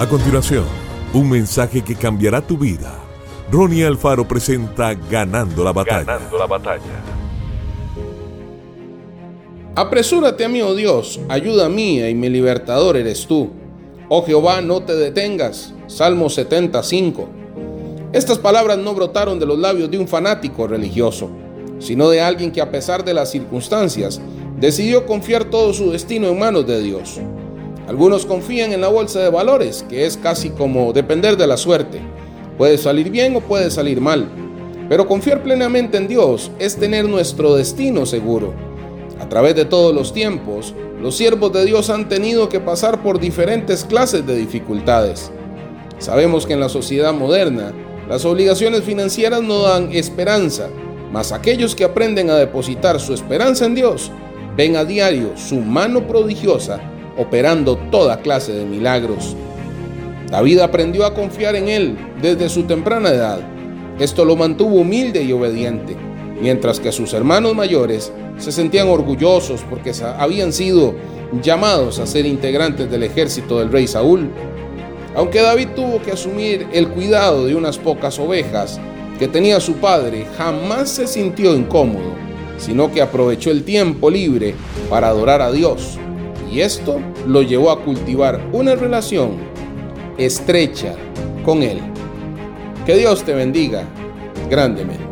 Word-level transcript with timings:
A 0.00 0.08
continuación, 0.08 0.64
un 1.12 1.28
mensaje 1.28 1.82
que 1.82 1.94
cambiará 1.94 2.40
tu 2.40 2.56
vida. 2.56 2.98
Ronnie 3.52 3.84
Alfaro 3.84 4.26
presenta 4.26 4.94
Ganando 4.94 5.62
la 5.62 5.74
batalla. 5.74 6.04
Ganando 6.04 6.38
la 6.38 6.46
batalla. 6.46 7.04
Apresúrate 9.74 10.42
a 10.42 10.48
mí, 10.48 10.62
oh 10.62 10.74
Dios, 10.74 11.20
ayuda 11.28 11.68
mía 11.68 12.08
y 12.08 12.14
mi 12.14 12.30
libertador 12.30 12.96
eres 12.96 13.26
tú. 13.26 13.50
Oh 14.08 14.24
Jehová, 14.24 14.62
no 14.62 14.82
te 14.82 14.94
detengas. 14.94 15.74
Salmo 15.86 16.30
75. 16.30 17.28
Estas 18.14 18.38
palabras 18.38 18.78
no 18.78 18.94
brotaron 18.94 19.38
de 19.38 19.44
los 19.44 19.58
labios 19.58 19.90
de 19.90 19.98
un 19.98 20.08
fanático 20.08 20.66
religioso, 20.66 21.28
sino 21.78 22.08
de 22.08 22.22
alguien 22.22 22.52
que 22.52 22.62
a 22.62 22.70
pesar 22.70 23.04
de 23.04 23.12
las 23.12 23.30
circunstancias 23.30 24.18
decidió 24.58 25.04
confiar 25.04 25.44
todo 25.44 25.74
su 25.74 25.90
destino 25.90 26.28
en 26.28 26.38
manos 26.38 26.66
de 26.66 26.80
Dios. 26.80 27.20
Algunos 27.90 28.24
confían 28.24 28.72
en 28.72 28.82
la 28.82 28.86
bolsa 28.86 29.18
de 29.18 29.30
valores, 29.30 29.84
que 29.88 30.06
es 30.06 30.16
casi 30.16 30.50
como 30.50 30.92
depender 30.92 31.36
de 31.36 31.48
la 31.48 31.56
suerte. 31.56 32.00
Puede 32.56 32.78
salir 32.78 33.10
bien 33.10 33.34
o 33.34 33.40
puede 33.40 33.68
salir 33.68 34.00
mal. 34.00 34.28
Pero 34.88 35.08
confiar 35.08 35.42
plenamente 35.42 35.96
en 35.96 36.06
Dios 36.06 36.52
es 36.60 36.76
tener 36.76 37.08
nuestro 37.08 37.56
destino 37.56 38.06
seguro. 38.06 38.54
A 39.18 39.28
través 39.28 39.56
de 39.56 39.64
todos 39.64 39.92
los 39.92 40.12
tiempos, 40.12 40.72
los 41.02 41.16
siervos 41.16 41.52
de 41.52 41.64
Dios 41.64 41.90
han 41.90 42.08
tenido 42.08 42.48
que 42.48 42.60
pasar 42.60 43.02
por 43.02 43.18
diferentes 43.18 43.84
clases 43.84 44.24
de 44.24 44.36
dificultades. 44.36 45.32
Sabemos 45.98 46.46
que 46.46 46.52
en 46.52 46.60
la 46.60 46.68
sociedad 46.68 47.12
moderna, 47.12 47.72
las 48.08 48.24
obligaciones 48.24 48.84
financieras 48.84 49.42
no 49.42 49.62
dan 49.62 49.90
esperanza, 49.90 50.68
mas 51.10 51.32
aquellos 51.32 51.74
que 51.74 51.82
aprenden 51.82 52.30
a 52.30 52.36
depositar 52.36 53.00
su 53.00 53.14
esperanza 53.14 53.66
en 53.66 53.74
Dios 53.74 54.12
ven 54.56 54.76
a 54.76 54.84
diario 54.84 55.36
su 55.36 55.56
mano 55.56 56.06
prodigiosa 56.06 56.80
operando 57.20 57.76
toda 57.76 58.22
clase 58.22 58.52
de 58.52 58.64
milagros. 58.64 59.36
David 60.30 60.60
aprendió 60.60 61.04
a 61.04 61.12
confiar 61.12 61.54
en 61.54 61.68
él 61.68 61.98
desde 62.22 62.48
su 62.48 62.62
temprana 62.62 63.10
edad. 63.10 63.40
Esto 63.98 64.24
lo 64.24 64.36
mantuvo 64.36 64.76
humilde 64.76 65.22
y 65.22 65.32
obediente, 65.32 65.96
mientras 66.40 66.80
que 66.80 66.92
sus 66.92 67.12
hermanos 67.12 67.54
mayores 67.54 68.10
se 68.38 68.52
sentían 68.52 68.88
orgullosos 68.88 69.60
porque 69.68 69.92
habían 70.18 70.52
sido 70.52 70.94
llamados 71.42 71.98
a 71.98 72.06
ser 72.06 72.24
integrantes 72.24 72.90
del 72.90 73.02
ejército 73.02 73.58
del 73.58 73.70
rey 73.70 73.86
Saúl. 73.86 74.30
Aunque 75.14 75.42
David 75.42 75.68
tuvo 75.76 76.00
que 76.00 76.12
asumir 76.12 76.68
el 76.72 76.88
cuidado 76.88 77.44
de 77.44 77.54
unas 77.54 77.76
pocas 77.76 78.18
ovejas 78.18 78.80
que 79.18 79.28
tenía 79.28 79.60
su 79.60 79.74
padre, 79.74 80.26
jamás 80.38 80.88
se 80.88 81.06
sintió 81.06 81.54
incómodo, 81.54 82.14
sino 82.56 82.90
que 82.90 83.02
aprovechó 83.02 83.50
el 83.50 83.64
tiempo 83.64 84.08
libre 84.08 84.54
para 84.88 85.08
adorar 85.08 85.42
a 85.42 85.52
Dios 85.52 85.98
y 86.50 86.60
esto 86.60 87.00
lo 87.26 87.42
llevó 87.42 87.70
a 87.70 87.82
cultivar 87.82 88.40
una 88.52 88.74
relación 88.74 89.36
estrecha 90.18 90.94
con 91.44 91.62
Él. 91.62 91.80
Que 92.84 92.96
Dios 92.96 93.22
te 93.24 93.34
bendiga 93.34 93.84
grandemente. 94.48 95.10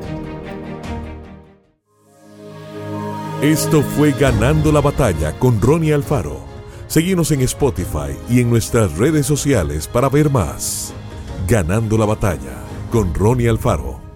Esto 3.43 3.83
fue 3.83 4.11
Ganando 4.13 4.73
la 4.73 4.81
Batalla 4.81 5.33
con 5.39 5.61
Ronnie 5.61 5.95
Alfaro. 5.95 6.41
Seguimos 6.89 7.31
en 7.31 7.43
Spotify 7.43 8.17
y 8.29 8.41
en 8.41 8.51
nuestras 8.51 8.99
redes 8.99 9.27
sociales 9.27 9.87
para 9.87 10.09
ver 10.09 10.29
más. 10.29 10.93
Ganando 11.47 11.97
la 11.97 12.07
Batalla 12.07 12.65
con 12.91 13.15
Ronnie 13.15 13.49
Alfaro. 13.49 14.08